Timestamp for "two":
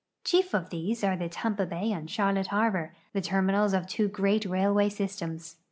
3.85-4.07